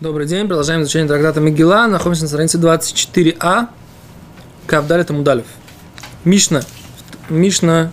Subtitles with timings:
[0.00, 1.88] Добрый день, продолжаем изучение трактата Мегила.
[1.88, 3.66] Находимся на странице 24а.
[4.64, 5.46] Кавдаль это Мудалев.
[6.22, 6.62] Мишна.
[7.28, 7.90] Мишна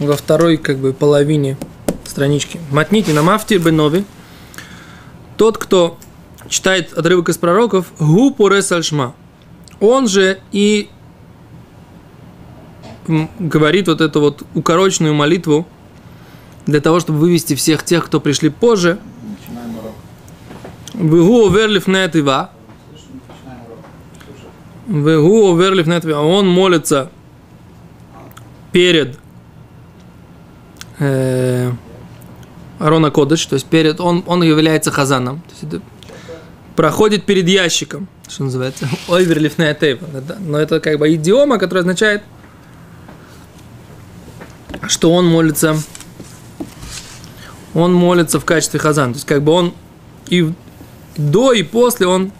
[0.00, 1.56] во второй как бы половине
[2.04, 2.58] странички.
[2.72, 4.04] Матнити на мафтир бенови.
[5.36, 5.96] Тот, кто
[6.48, 9.14] читает отрывок из пророков, гу порес альшма.
[9.78, 10.90] Он же и
[13.06, 15.68] говорит вот эту вот укороченную молитву
[16.66, 18.98] для того, чтобы вывести всех тех, кто пришли позже.
[21.02, 22.50] Вегу оверлиф нетива.
[24.86, 26.20] Вегу оверлиф нетива.
[26.20, 27.10] Он молится
[28.70, 29.18] перед
[31.00, 31.72] э,
[32.78, 35.40] Арона Кодыш, то есть перед, он, он является хазаном.
[35.40, 35.82] То есть это
[36.76, 40.06] проходит перед ящиком, что называется, оверлиф нетива.
[40.38, 42.22] Но это как бы идиома, которая означает,
[44.86, 45.76] что он молится
[47.74, 49.14] он молится в качестве хазан.
[49.14, 49.74] То есть, как бы он
[50.28, 50.52] и
[51.16, 52.32] до, и после он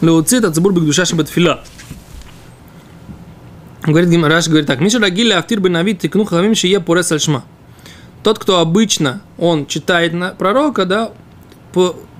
[0.00, 1.62] леуцит от забур душа шабатфила.
[3.82, 7.44] Говорит Гимараш, говорит так, Миша Рагили Ахтир бы навид тикну хавим шие порес альшма.
[8.22, 11.12] Тот, кто обычно, он читает на пророка, да,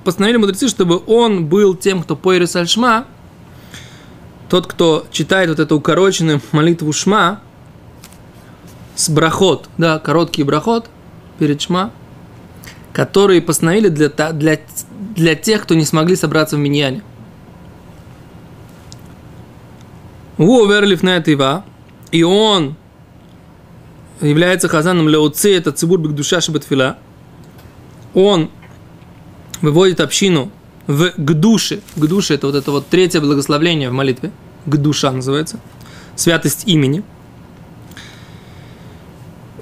[0.05, 3.07] постановили мудрецы, чтобы он был тем, кто порес альшма,
[4.49, 7.41] тот, кто читает вот эту укороченную молитву шма,
[8.95, 10.89] с брахот, да, короткий брахот,
[11.39, 11.93] перед Шма,
[12.97, 14.59] которые постановили для, для,
[15.15, 17.03] для тех, кто не смогли собраться в Миньяне.
[20.39, 21.67] Уоверлиф на Ива,
[22.11, 22.75] и он
[24.23, 26.97] является хазаном Леоци, это цибур душа шабатфила.
[28.15, 28.51] Он
[29.61, 30.51] выводит общину
[30.87, 31.83] в гдуше.
[31.97, 34.33] Гдуше это вот это вот третье благословление в молитве.
[34.65, 35.61] Гдуша называется.
[36.15, 37.03] Святость имени–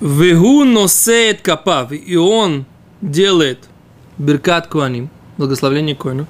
[0.01, 2.67] Вегу носеет капав, и он
[3.05, 3.59] делает
[4.19, 6.27] биркат куаним, благословление коину.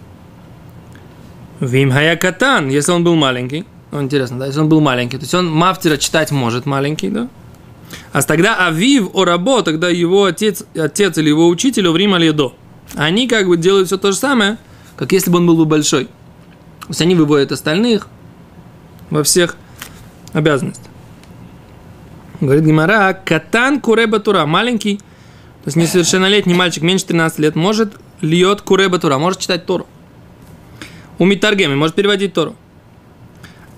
[1.60, 3.64] Вим катан, если он был маленький.
[3.92, 7.28] Ну, интересно, да, если он был маленький, то есть он мафтера читать может маленький, да?
[8.12, 12.54] А тогда Авив о рабо, тогда его отец, отец или его учитель время ледо.
[12.96, 14.58] Они как бы делают все то же самое,
[14.96, 16.06] как если бы он был бы большой.
[16.06, 18.08] То есть они выводят остальных
[19.10, 19.56] во всех
[20.32, 20.90] обязанностях.
[22.40, 25.00] Говорит Гимара, катан куреба тура, маленький,
[25.64, 29.86] то есть несовершеннолетний мальчик, меньше 13 лет, может льет куреба тура, может читать Тору.
[31.18, 32.54] У Митаргеми может переводить Тору.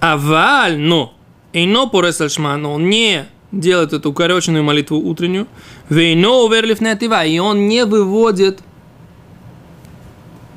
[0.01, 1.15] А валь, но,
[1.53, 5.47] ино порес но он не делает эту укороченную молитву утреннюю,
[5.89, 8.59] вейно уверлив и он не выводит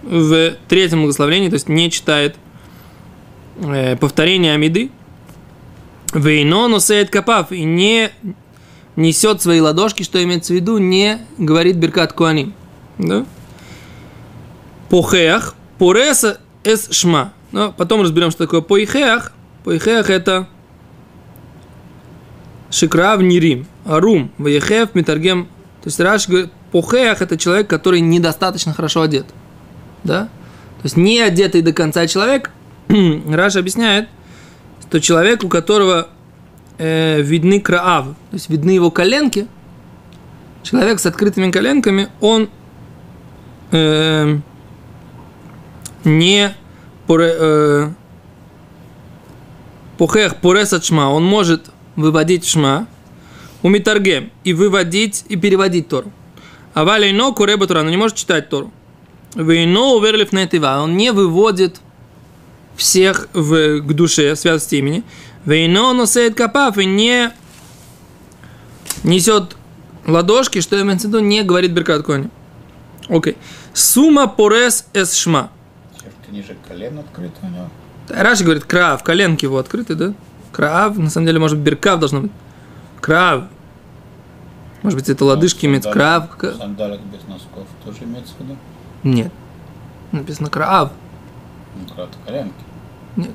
[0.01, 2.37] в третьем благословении, то есть не читает
[3.57, 4.89] э, повторение Амиды,
[6.11, 8.09] Вейно носеет капав и не
[8.99, 12.53] несет свои ладошки, что имеется в виду, не говорит Беркат Куаним.
[12.97, 13.25] Да?
[14.89, 17.33] Похеах, пореса эс шма.
[17.51, 19.31] Но потом разберем, что такое поихеах.
[19.63, 20.47] Поихеах это
[22.69, 25.45] шикрав нирим, арум, ваехев, митаргем.
[25.81, 29.25] То есть Раш говорит, похеах это человек, который недостаточно хорошо одет.
[30.03, 30.25] Да?
[30.25, 32.51] То есть не одетый до конца человек,
[32.89, 34.09] Раш объясняет,
[34.89, 36.09] то человек, у которого
[36.79, 39.47] э, видны краав, то есть видны его коленки,
[40.63, 42.49] человек с открытыми коленками, он
[43.71, 44.37] э,
[46.03, 46.55] не
[47.07, 47.89] э,
[49.97, 52.87] пухех поресат шма, он может выводить шма,
[53.61, 56.11] умитаргем, и выводить, и переводить Тору.
[56.73, 58.71] А валейно куреба Тора, он не может читать Тору.
[59.35, 60.47] Вейно уверлив на
[60.81, 61.81] он не выводит
[62.75, 65.03] всех в, к душе, святости имени.
[65.49, 67.31] Вейно носеет капав и не
[69.03, 69.55] несет
[70.05, 72.29] ладошки, что имеется в виду, не говорит Беркат Кони.
[73.07, 73.35] Окей.
[73.73, 75.49] Сумма порес эс шма.
[76.29, 77.69] Ниже колен открыто у него.
[78.09, 80.13] Раши говорит, крав, коленки его открыты, да?
[80.51, 82.31] Крав, на самом деле, может быть, беркав должно быть.
[83.01, 83.45] Крав.
[84.83, 86.29] Может быть, это лодыжки ну, имеется крав.
[86.59, 88.55] Сандалик без носков тоже имеется в виду?
[89.01, 89.31] Нет.
[90.11, 90.91] Написано крав.
[91.75, 92.53] Ну, крав коленки.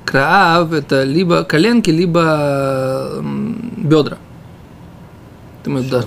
[0.05, 3.23] Краав– это либо коленки, либо
[3.77, 4.19] бедра.
[5.65, 6.05] Думаю, да.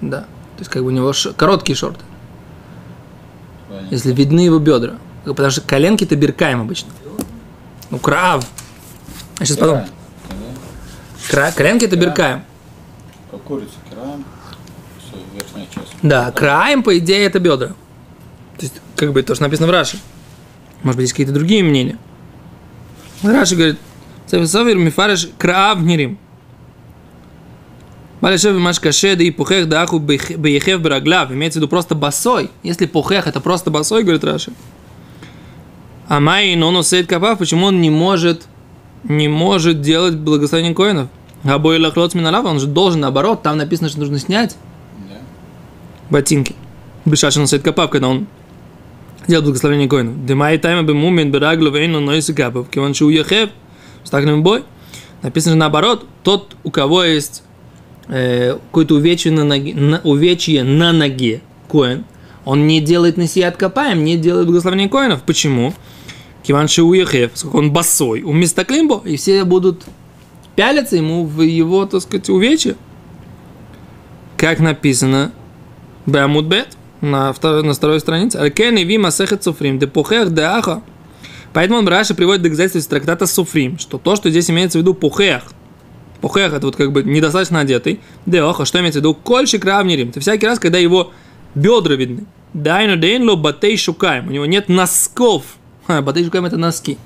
[0.00, 0.20] Да.
[0.20, 1.32] То есть, как бы у него ш...
[1.32, 2.04] короткие шорты.
[3.68, 3.88] Понятно.
[3.90, 4.94] Если видны его бедра.
[5.24, 6.90] Потому что коленки это беркаем обычно.
[7.90, 8.46] Ну, крав.
[9.40, 9.86] Я сейчас подумаю.
[11.30, 11.50] Кра...
[11.52, 12.44] Коленки это беркаем.
[13.30, 14.24] Как курица краем.
[14.98, 15.94] Все, верхняя часть.
[16.02, 17.68] Да, краем, по идее, это бедра.
[17.68, 19.98] То есть, как бы то, что написано в Раше.
[20.82, 21.98] Может быть, есть какие-то другие мнения.
[23.22, 23.78] Раши говорит,
[24.26, 26.18] Савир Мифареш Краав Нирим.
[28.20, 31.30] Балешев маш каше, да и пухех да аху бейхев бараглав.
[31.30, 32.50] Имеется в виду просто босой.
[32.62, 34.52] Если пухех это просто босой, говорит Раши.
[36.08, 38.46] А май но носит капав, почему он не может,
[39.04, 41.08] не может делать благословение коинов?
[41.42, 44.56] Габой лахлоц миналава, он же должен наоборот, там написано, что нужно снять
[46.08, 46.54] ботинки.
[47.04, 48.26] Бешаши носит капав, когда он
[49.26, 50.24] делает благословение коинов.
[50.26, 53.50] Демай тайма бы мумин бераглу вейну носит капав, киван шу ехев,
[54.04, 54.64] стакнем бой.
[55.22, 57.42] Написано же наоборот, тот, у кого есть
[58.08, 62.04] э, какое-то увечье на, ноге, на, увечье на ноге, коин,
[62.44, 65.22] он не делает насият копаем, не делает благословение коинов.
[65.22, 65.72] Почему?
[66.42, 69.84] Киван Шиуехев, поскольку он босой, у миста Климбо, и все будут
[70.56, 72.76] пялиться ему в его, так сказать, увечье.
[74.36, 75.32] Как написано
[76.04, 76.73] Беамудбет
[77.04, 78.36] на, второй, на второй странице.
[78.36, 80.82] Алкен и вима сехет суфрим, депухех де аха.
[81.52, 84.92] Поэтому он Раши приводит доказательства из трактата Суфрим, что то, что здесь имеется в виду
[84.92, 85.44] пухех,
[86.20, 89.14] пухех это вот как бы недостаточно одетый, де аха, что имеется в виду?
[89.14, 90.08] Кольщик равнерим.
[90.08, 91.12] Это всякий раз, когда его
[91.54, 92.26] бедра видны.
[92.54, 94.28] Дайну дейнло батей шукаем.
[94.28, 95.42] У него нет носков.
[95.86, 96.98] Ха, батей шукаем это носки.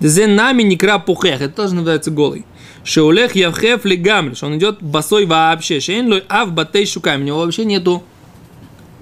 [0.00, 1.40] Дезен нами не краб пухех.
[1.40, 2.44] Это тоже называется голый.
[2.84, 4.34] Шеулех явхев лигамль.
[4.34, 5.80] Что он идет босой вообще.
[5.80, 7.20] Шейн лой ав батей шукаем.
[7.20, 8.02] У него вообще нету...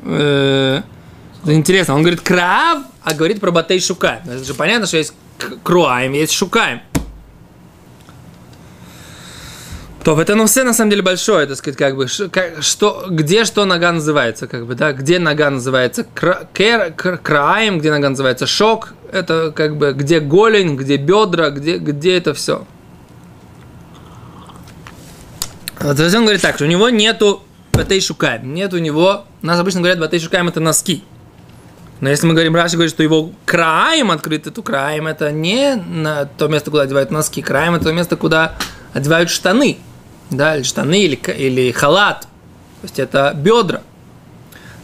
[0.06, 0.82] э,
[1.44, 1.94] интересно.
[1.94, 4.22] Он говорит крав, а говорит про батей шукаем.
[4.24, 5.12] Это же понятно, что есть
[5.62, 6.80] круаем, есть шукаем.
[10.06, 13.44] То это ну все на самом деле большое, так сказать, как бы, как- что, где
[13.44, 18.94] что нога называется, как бы, да, где нога называется кра, краем, где нога называется шок,
[19.10, 22.64] это как бы, где голень, где бедра, где, где это все.
[25.80, 27.42] Вот, он говорит так, что у него нету
[27.76, 31.04] батей шукаем, нет у него, нас обычно говорят батей шукаем это носки.
[32.00, 36.26] Но если мы говорим, Раши говорит, что его краем открыто, то краем это не на
[36.26, 38.54] то место, куда одевают носки, краем это то место, куда
[38.92, 39.78] одевают штаны,
[40.30, 42.28] да, или штаны, или, или халат, то
[42.82, 43.82] есть это бедра.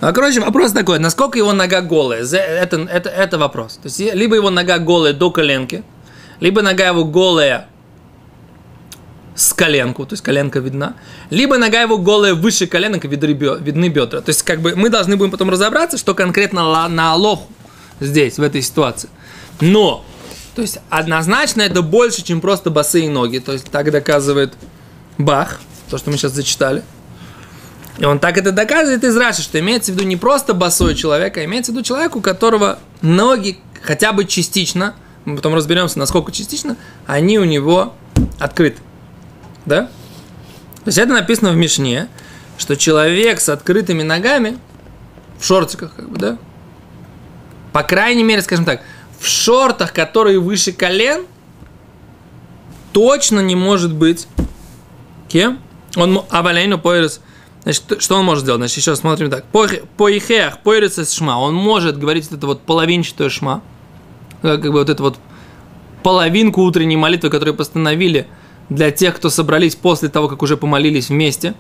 [0.01, 3.75] А, короче, вопрос такой, насколько его нога голая, это, это, это вопрос.
[3.77, 5.85] То есть либо его нога голая до коленки,
[6.41, 7.69] либо нога его голая
[9.35, 10.95] с коленку, то есть коленка видна,
[11.31, 14.21] либо нога его голая выше коленок видны бедра.
[14.21, 17.49] То есть как бы мы должны будем потом разобраться, что конкретно на Алоху
[18.01, 19.09] здесь, в этой ситуации.
[19.61, 20.05] Но,
[20.55, 23.39] то есть однозначно это больше, чем просто босые ноги.
[23.39, 24.55] То есть так доказывает
[25.19, 26.83] Бах, то, что мы сейчас зачитали.
[27.99, 31.37] И он так это доказывает из Раши, что имеется в виду не просто босой человек,
[31.37, 34.95] а имеется в виду человек, у которого ноги хотя бы частично,
[35.25, 36.77] мы потом разберемся, насколько частично,
[37.07, 37.95] они у него
[38.39, 38.81] открыты.
[39.67, 39.83] Да?
[40.77, 42.09] То есть это написано в Мишне,
[42.59, 44.59] что человек с открытыми ногами,
[45.39, 46.39] в шортиках, как бы, да?
[47.73, 48.83] По крайней мере, скажем так,
[49.19, 51.27] в шортах, которые выше колен,
[52.93, 54.27] точно не может быть
[55.29, 55.59] кем?
[55.97, 57.21] Он авалейну поирес.
[57.63, 58.59] Значит, что он может сделать?
[58.59, 59.45] Значит, еще смотрим так.
[59.47, 61.39] По ихеах, поирес из шма.
[61.39, 63.63] Он может говорить вот это вот половинчатое шма.
[64.43, 65.19] Как бы вот это вот
[66.03, 68.27] половинку утренней молитвы, которую постановили
[68.75, 71.55] для тех, кто собрались после того, как уже помолились вместе.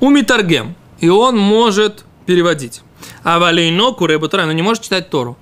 [0.00, 0.74] Умитаргем.
[1.00, 2.82] И он может переводить.
[3.22, 5.36] А валейно куребутра, но не может читать Тору.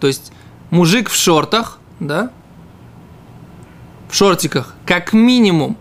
[0.00, 0.32] То есть
[0.70, 2.30] мужик в шортах, да,
[4.08, 5.76] в шортиках, как минимум,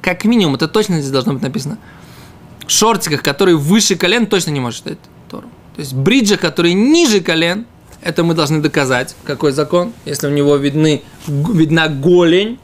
[0.00, 1.78] как минимум, это точно здесь должно быть написано,
[2.66, 4.98] в шортиках, которые выше колен, точно не может читать
[5.30, 5.48] Тору.
[5.74, 7.66] То есть бриджах, которые ниже колен,
[8.02, 9.14] это мы должны доказать.
[9.24, 9.92] Какой закон?
[10.04, 12.58] Если у него видны, видна голень,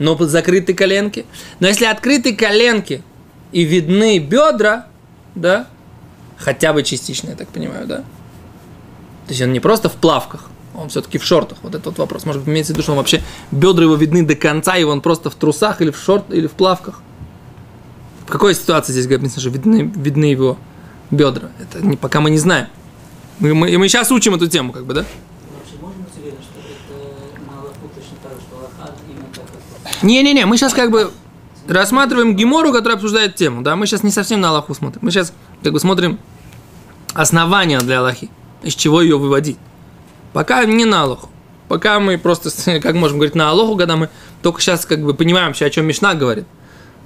[0.00, 1.26] но под закрытой коленки.
[1.60, 3.02] Но если открыты коленки
[3.52, 4.86] и видны бедра,
[5.36, 5.68] да,
[6.38, 7.96] хотя бы частично, я так понимаю, да?
[7.98, 11.58] То есть он не просто в плавках, он все-таки в шортах.
[11.62, 12.24] Вот этот вопрос.
[12.24, 15.02] Может быть, имеется в виду, что он вообще бедра его видны до конца, и он
[15.02, 17.02] просто в трусах или в шорт, или в плавках.
[18.26, 20.56] В какой ситуации здесь говорится, что видны, видны его
[21.10, 21.50] бедра?
[21.60, 22.68] Это не, пока мы не знаем.
[23.38, 25.04] Мы, мы, и мы сейчас учим эту тему, как бы, да?
[30.02, 31.10] Не-не-не, мы сейчас как бы
[31.68, 35.32] рассматриваем Гемору, которая обсуждает тему, да, мы сейчас не совсем на Аллаху смотрим, мы сейчас
[35.62, 36.18] как бы смотрим
[37.14, 38.30] основания для Аллахи,
[38.62, 39.58] из чего ее выводить.
[40.32, 41.28] Пока не на Аллаху,
[41.68, 44.08] пока мы просто, как можем говорить на Аллаху, когда мы
[44.42, 46.46] только сейчас как бы понимаем вообще, о чем Мишна говорит.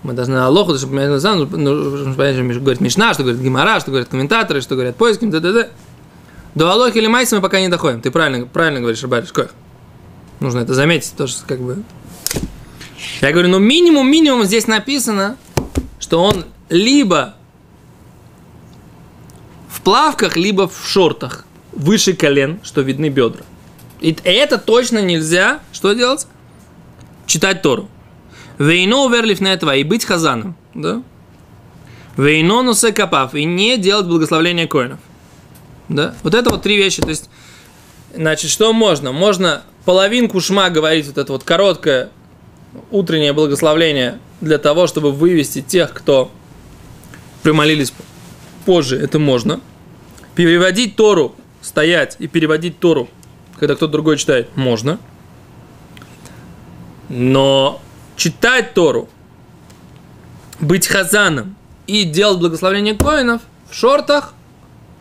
[0.03, 3.91] Мы должны на Аллаху, чтобы ну, нужно понять, что говорит Мишна, что говорит Гемора, что
[3.91, 5.71] говорят комментаторы, что говорят поиски, т.д.
[6.55, 8.03] До Аллахи или Майса мы пока не доходим.
[8.03, 9.55] Ты правильно, правильно говоришь, Рабариш, Коэх.
[10.41, 11.83] Нужно это заметить, тоже как бы
[13.21, 15.37] я говорю, ну минимум, минимум здесь написано,
[15.99, 17.35] что он либо
[19.69, 23.43] в плавках, либо в шортах выше колен, что видны бедра.
[24.01, 26.27] И это точно нельзя, что делать?
[27.27, 27.89] Читать Тору.
[28.59, 31.03] Вейно верлиф на этого и быть хазаном, да?
[32.17, 35.01] Вейно носе капав и не делать благословление коинов.
[35.89, 36.15] Да?
[36.23, 37.03] Вот это вот три вещи.
[37.03, 37.29] То есть,
[38.15, 39.13] значит, что можно?
[39.13, 42.11] Можно половинку шма говорить, вот это вот короткое
[42.91, 46.31] утреннее благословление для того, чтобы вывести тех, кто
[47.43, 47.93] примолились
[48.65, 49.61] позже, это можно.
[50.35, 53.09] Переводить Тору, стоять и переводить Тору,
[53.59, 54.99] когда кто-то другой читает, можно.
[57.09, 57.81] Но
[58.17, 59.09] читать Тору,
[60.61, 64.35] быть хазаном и делать благословение коинов в шортах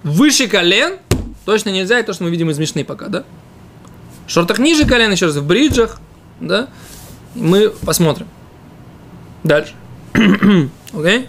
[0.04, 1.00] выше колен
[1.46, 3.24] точно нельзя, и то, что мы видим из Мишны пока, да?
[4.28, 6.00] В шортах ниже колен, еще раз, в бриджах,
[6.40, 6.70] да?
[7.35, 8.27] Мы посмотрим.
[9.45, 9.73] Дальше.
[10.15, 10.59] Окей?
[10.93, 11.29] Okay?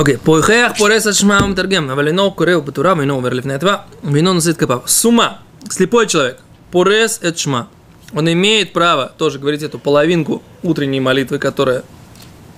[0.00, 4.32] אוקיי, פורח פורס על שמע ומתרגם, אבל אינו קורא בתורה ואינו עובר לפני התווה, ואינו
[4.32, 4.78] נושא את כפיו.
[4.86, 5.28] Сума,
[5.70, 6.38] слепой человек,
[6.70, 7.66] порес это шма.
[8.14, 11.82] Он имеет право тоже говорить эту половинку утренней молитвы, которая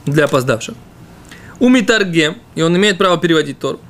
[0.06, 0.74] для опоздавших.
[1.58, 3.80] У Митаргем, и он имеет право переводить Тору.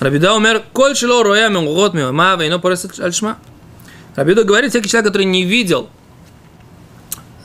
[0.00, 3.38] Рабида умер, коль шило роя менгот миома, вейно порес аль шма.
[4.16, 5.88] Рабида говорит, всякий человек, который не видел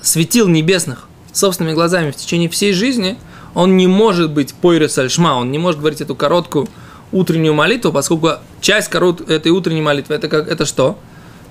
[0.01, 3.17] светил небесных собственными глазами в течение всей жизни–
[3.53, 6.67] он не может быть пойрес альшма, он не может говорить эту короткую
[7.11, 8.31] утреннюю молитву, поскольку
[8.61, 10.97] часть корот, этой утренней молитвы это, как, это что?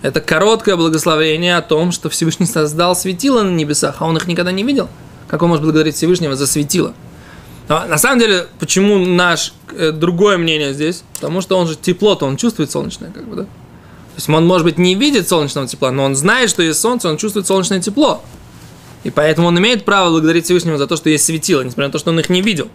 [0.03, 4.51] Это короткое благословение о том, что Всевышний создал светило на небесах, а он их никогда
[4.51, 4.89] не видел.
[5.29, 6.93] Как он может благодарить Всевышнего за светило?
[7.69, 11.05] На самом деле, почему наш э, другое мнение здесь?
[11.15, 13.43] Потому что он же тепло-то, он чувствует солнечное, как бы, да?
[13.45, 17.09] То есть он, может быть, не видит солнечного тепла, но он знает, что есть солнце,
[17.09, 18.23] он чувствует солнечное тепло.
[19.05, 21.99] И поэтому он имеет право благодарить Всевышнего за то, что есть светило, несмотря на то,
[21.99, 22.69] что он их не видел.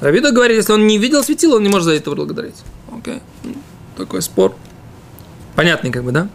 [0.00, 2.56] Равида говорит, если он не видел светило, он не может за это благодарить.
[2.96, 3.20] Окей.
[3.96, 4.54] Такой спор.
[5.56, 6.28] Понятный, как бы, да?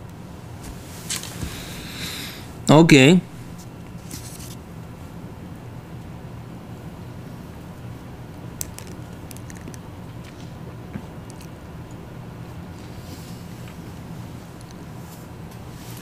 [2.67, 3.15] Окей.
[3.15, 3.21] Okay.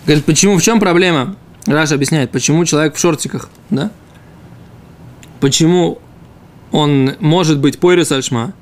[0.08, 1.36] Говорит, почему, в чем проблема?
[1.66, 3.92] Раша объясняет, почему человек в шортиках, да?
[5.42, 6.00] Почему
[6.72, 8.54] он может быть пойрис альшма?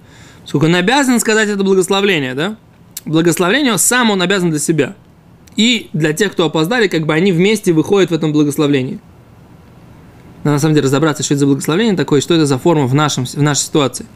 [0.43, 2.57] Сколько он обязан сказать это благословление, да?
[3.05, 4.95] Благословление сам он обязан для себя.
[5.55, 8.99] И для тех, кто опоздали, как бы они вместе выходят в этом благословлении.
[10.43, 12.95] Надо на самом деле разобраться, что это за благословение такое, что это за форма в,
[12.95, 14.07] нашем, в нашей ситуации.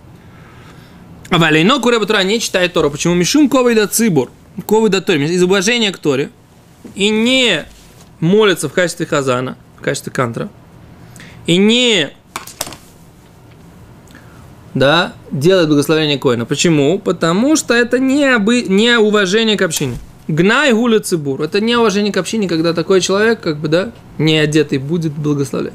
[1.30, 2.90] А Валейно Куреба Тура не читает Тору.
[2.90, 3.14] Почему?
[3.14, 4.32] Мишум ковый да цибур.
[4.66, 5.32] Ковый да Торе.
[5.32, 6.32] Из уважения к Торе.
[6.96, 7.66] И не
[8.20, 10.50] молится в качестве хазана, в качестве кантра,
[11.46, 12.12] и не
[14.74, 16.46] да, делает благословение коина.
[16.46, 17.00] Почему?
[17.00, 18.64] Потому что это не, обы...
[18.64, 19.98] не уважение к общине.
[20.28, 21.42] Гнай гуля цибур.
[21.42, 25.74] Это не уважение к общине, когда такой человек, как бы, да, не одетый, будет благословлять.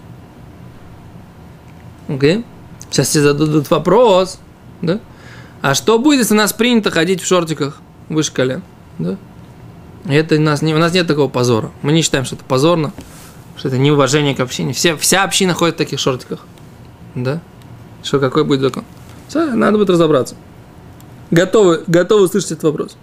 [2.08, 2.44] Окей?
[2.90, 4.38] Сейчас тебе зададут вопрос,
[4.80, 5.00] да?
[5.60, 8.62] А что будет, если у нас принято ходить в шортиках выше колен?
[8.98, 9.16] Да?
[10.06, 11.70] Это у нас, не, у нас нет такого позора.
[11.82, 12.92] Мы не считаем, что это позорно,
[13.56, 14.72] что это неуважение к общине.
[14.72, 16.40] Все, вся община ходит в таких шортиках.
[17.14, 17.40] Да?
[18.02, 18.84] Что, какой будет закон?
[19.28, 20.36] Все, надо будет разобраться.
[21.30, 22.96] Готовы, готовы услышать этот вопрос.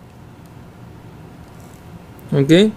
[2.32, 2.68] Окей?
[2.68, 2.72] Okay?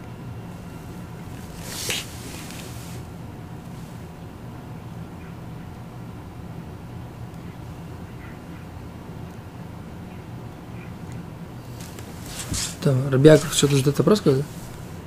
[12.84, 14.20] Что, Рабиаков что-то задает вопрос?
[14.20, 14.42] Когда?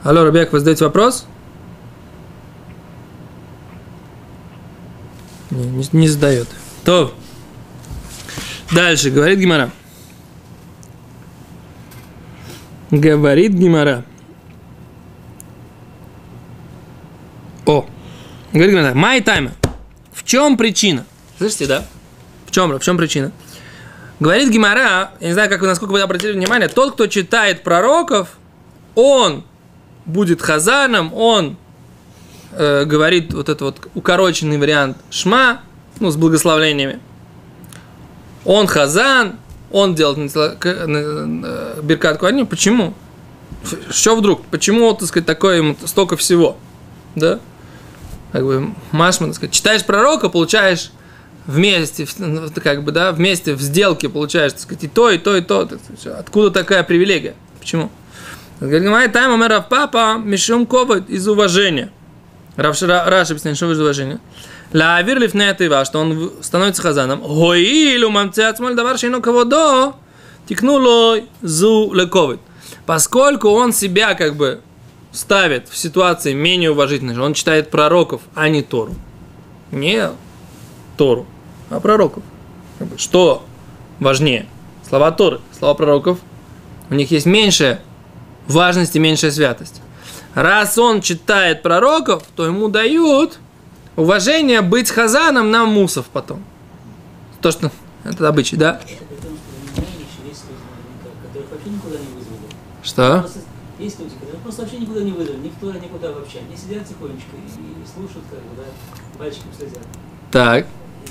[0.01, 1.27] Алло, Рабиаков, вы задаете вопрос?
[5.51, 6.47] Не, не, не задает.
[6.83, 7.13] То.
[8.71, 9.69] Дальше, говорит Гимара.
[12.89, 14.03] Говорит Гимара.
[17.67, 17.87] О,
[18.53, 19.51] говорит Гимара, май тайма.
[20.13, 21.05] В чем причина?
[21.37, 21.85] Слышите, да?
[22.47, 23.31] В чем, в чем причина?
[24.19, 28.29] Говорит Гимара, я не знаю, как вы, насколько вы обратили внимание, тот, кто читает пророков,
[28.95, 29.43] он
[30.05, 31.55] будет хазаном, он
[32.53, 35.61] э, говорит вот этот вот укороченный вариант шма,
[35.99, 36.99] ну, с благословлениями.
[38.43, 39.35] Он хазан,
[39.71, 40.33] он делает
[41.83, 42.47] Биркат Куаним.
[42.47, 42.95] Почему?
[43.89, 44.45] Что вдруг?
[44.45, 46.57] Почему, так сказать, такое ему столько всего?
[47.15, 47.39] Да?
[48.31, 50.91] Как бы, Машма, так сказать, читаешь пророка, получаешь
[51.47, 55.35] вместе, ну, как бы, да, вместе в сделке получаешь, так сказать, и то, и то,
[55.35, 55.67] и то.
[56.19, 57.35] Откуда такая привилегия?
[57.59, 57.89] Почему?
[58.59, 61.91] Говорит, тайм умер папа, мишум ковод из уважения.
[62.55, 64.19] Раша объясняет, что из уважения.
[64.73, 67.21] Лавир лифне тыва, что он становится хазаном.
[67.21, 69.95] Гоилу мамцеат смоль давар шейно кого до,
[70.47, 72.39] тикнуло зу лековит.
[72.85, 74.59] Поскольку он себя как бы
[75.11, 78.95] ставит в ситуации менее уважительной, он читает пророков, а не Тору.
[79.71, 80.09] Не
[80.97, 81.27] Тору,
[81.69, 82.23] а пророков.
[82.97, 83.43] Что
[83.99, 84.45] важнее?
[84.87, 86.19] Слова Торы, слова пророков,
[86.89, 87.81] у них есть меньшая
[88.47, 89.81] важность и меньшая святость.
[90.33, 93.39] Раз он читает пророков, то ему дают
[93.95, 96.43] уважение быть хазаном на мусов потом.
[97.41, 97.71] То, что
[98.03, 98.79] это обычай, да?
[102.83, 103.27] Что
[103.79, 106.39] есть люди, которые просто вообще никуда не вызвали, никто никуда вообще.
[106.39, 109.83] Они сидят тихонечко и слушают, как бы, да, мальчикам следят.
[110.31, 110.65] Так.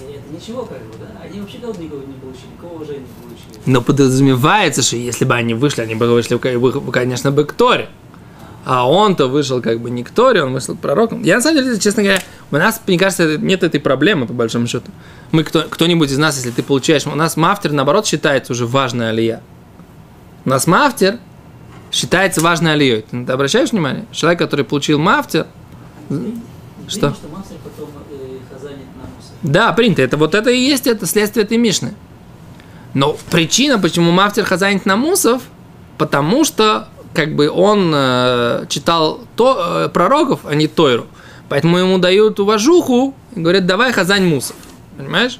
[0.09, 1.07] Это ничего, как бы, да.
[1.23, 3.61] Они вообще кого никого не получили, никакого уважения не получили.
[3.67, 7.89] Но подразумевается, что если бы они вышли, они бы вышли, вы- конечно, бы к Торе.
[8.65, 11.23] А он-то вышел как бы не к Торе, он вышел к пророкам.
[11.23, 12.21] Я на самом деле, честно говоря,
[12.51, 14.91] у нас, мне кажется, нет этой проблемы, по большому счету.
[15.31, 19.11] Мы, кто, кто-нибудь из нас, если ты получаешь, у нас мафтер, наоборот, считается уже важная
[19.11, 19.41] алия.
[20.45, 21.19] У нас мафтер
[21.93, 23.03] считается важной алией.
[23.03, 24.05] Ты, обращаешь внимание?
[24.11, 25.47] Человек, который получил мафтер,
[26.09, 26.19] Что?
[26.89, 27.15] Что?
[27.15, 29.36] что мастер потом э, хазанит на мусор.
[29.47, 30.03] Да, принято.
[30.03, 31.95] Это вот это и есть это следствие этой Мишны.
[32.95, 35.43] Но причина, почему Мафтер хазанит намусов,
[35.99, 41.07] потому что как бы он э, читал то, э, пророков, а не Тойру.
[41.49, 44.57] Поэтому ему дают уважуху и говорят, давай хазань мусов.
[44.99, 45.38] Понимаешь?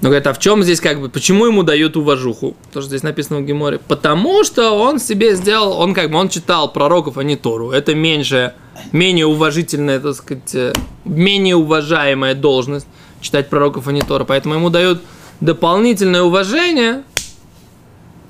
[0.00, 2.56] Но говорят, а в чем здесь как бы, почему ему дают уважуху?
[2.72, 3.80] То, что здесь написано в Геморе.
[3.88, 7.70] Потому что он себе сделал, он как бы, он читал пророков, а не Тору.
[7.72, 8.54] Это меньше,
[8.92, 10.72] менее уважительная, так сказать, э,
[11.04, 12.86] менее уважаемая должность
[13.20, 14.24] читать пророков, а не Тору.
[14.24, 15.02] Поэтому ему дают
[15.40, 17.02] дополнительное уважение,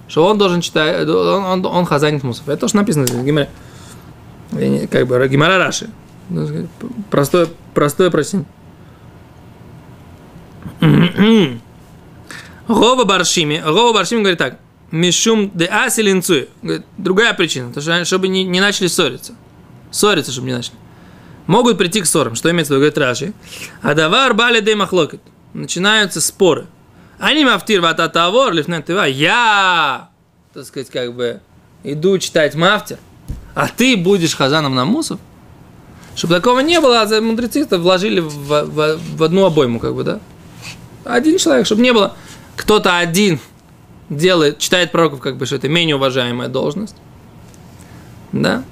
[0.09, 2.49] что он должен читать, он, он, он хазанит мусов.
[2.49, 3.51] Это то, что написано здесь в Геморе.
[4.91, 5.91] Как бы, Гемора Раши.
[6.31, 6.67] Ну,
[7.11, 8.47] Простое, простое просим.
[12.69, 13.63] Рова Баршими.
[13.65, 14.59] Рова Баршими говорит так.
[14.91, 16.49] Мишум де асилинцуй.
[16.97, 17.73] Другая причина.
[17.73, 19.35] То, что, чтобы не, не начали ссориться.
[19.91, 20.77] Ссориться, чтобы не начали.
[21.47, 22.35] Могут прийти к ссорам.
[22.35, 22.81] Что имеется в виду?
[22.91, 23.33] Говорит Раши.
[23.83, 25.21] А давар бали де махлокет.
[25.55, 26.67] Начинаются споры.
[27.19, 29.05] Они мафтир вата тавор лифнет тыва.
[29.07, 30.09] Я,
[30.55, 31.41] так сказать, как бы
[31.85, 32.99] иду читать мафтир,
[33.55, 35.19] а ты будешь хазаном на мусов.
[36.15, 40.05] Чтобы такого не было, а мудрецы это вложили в, в- в одну обойму, как бы,
[40.05, 40.21] да?
[41.05, 42.17] Один человек, чтобы не было.
[42.57, 43.41] Кто-то один
[44.11, 46.97] делает, читает пророков, как бы, что это менее уважаемая должность.
[48.33, 48.65] Да?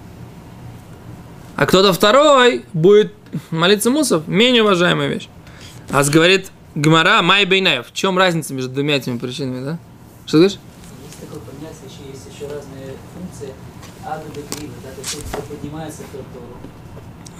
[1.56, 3.14] А кто-то второй будет
[3.50, 5.28] молиться мусов, менее уважаемая вещь.
[5.90, 7.86] А говорит Гмара Май Бейнаев.
[7.86, 9.78] В чем разница между двумя этими причинами, да?
[10.26, 10.58] Что ты говоришь?
[11.06, 13.54] Есть такое понятие, еще есть еще разные функции
[14.04, 16.56] ада до грива, да, то есть кто поднимается в Тору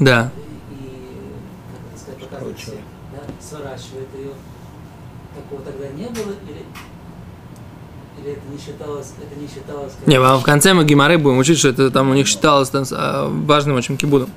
[0.01, 0.33] Да.
[0.71, 1.33] и,
[1.71, 2.81] как это сказать, показывает
[3.13, 4.31] да, сворачивает ее.
[5.37, 6.65] Такого тогда не было, или,
[8.19, 10.09] или это не считалось, это не считалось как...
[10.09, 12.85] Не, а в конце мы Гимары будем учить, что это там у них считалось там,
[12.91, 14.31] а, важным очень кибудом.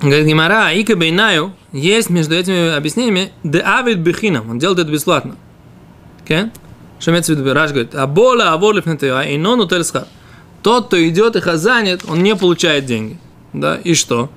[0.00, 5.36] Говорит Гимара, Ика Бейнаю, есть между этими объяснениями де авид бехинам, он делает это бесплатно.
[6.24, 6.50] Okay?
[6.98, 7.52] Что имеется в виду?
[7.52, 9.68] Раш говорит, а бола авор лифнетева, и нон.
[10.62, 13.18] Тот, кто идет и хазанит, он не получает деньги.
[13.52, 14.30] Да, и что?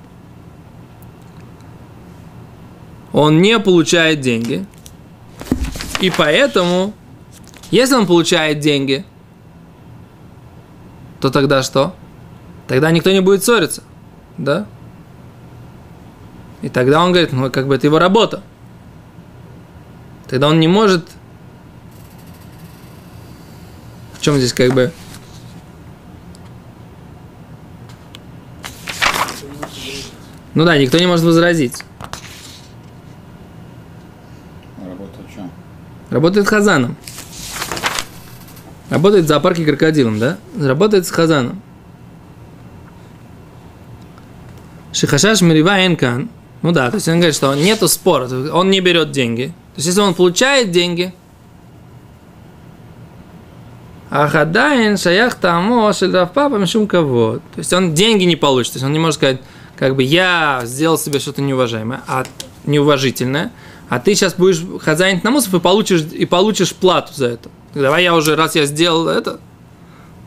[3.12, 4.64] Он не получает деньги.
[6.00, 6.94] И поэтому,
[7.70, 9.04] если он получает деньги,
[11.20, 11.94] то тогда что?
[12.68, 13.82] Тогда никто не будет ссориться.
[14.38, 14.66] Да?
[16.62, 18.42] И тогда он говорит, ну, как бы это его работа.
[20.28, 21.08] Тогда он не может...
[24.14, 24.92] В чем здесь как бы...
[30.54, 31.84] Ну да, никто не может возразить.
[34.90, 35.50] Работа в чем?
[36.10, 36.96] Работает хазаном.
[38.88, 40.36] Работает в зоопарке крокодилом, да?
[40.58, 41.62] Работает с хазаном.
[44.92, 46.28] Шихашаш Мирива Энкан.
[46.62, 49.46] Ну да, то есть он говорит, что нету спора, он не берет деньги.
[49.74, 51.14] То есть если он получает деньги,
[54.10, 57.36] Ахадаин шаях тамо шельдавпапа мишум кого.
[57.36, 58.72] То есть он деньги не получит.
[58.72, 59.40] То есть он не может сказать,
[59.78, 62.24] как бы я сделал себе что-то неуважаемое, а
[62.66, 63.52] неуважительное,
[63.90, 67.50] а ты сейчас будешь хозяин на мусов и получишь, и получишь плату за это.
[67.74, 69.40] Давай я уже, раз я сделал это,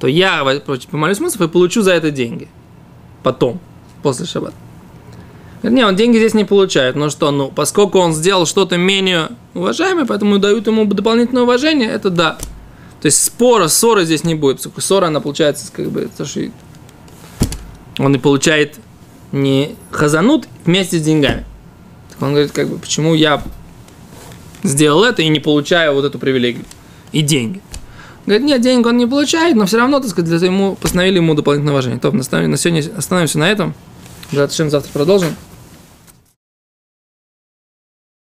[0.01, 0.43] то я
[0.91, 2.49] помолюсь мусов и получу за это деньги.
[3.23, 3.61] Потом,
[4.01, 4.53] после шаббата.
[5.63, 6.97] Не, он деньги здесь не получает.
[6.97, 12.09] Ну что, ну, поскольку он сделал что-то менее уважаемое, поэтому дают ему дополнительное уважение, это
[12.09, 12.37] да.
[13.01, 16.49] То есть спора, ссоры здесь не будет, поскольку ссора, она получается, как бы, то, что
[17.97, 18.77] он и получает
[19.31, 21.45] не хазанут вместе с деньгами.
[22.13, 23.41] Так он говорит, как бы, почему я
[24.63, 26.65] сделал это и не получаю вот эту привилегию
[27.11, 27.61] и деньги.
[28.25, 31.73] Говорит, нет, денег он не получает, но все равно, так сказать, ему постановили ему дополнительное
[31.73, 31.99] уважение.
[31.99, 33.73] То, на сегодня остановимся на этом.
[34.31, 35.35] Завтра продолжим.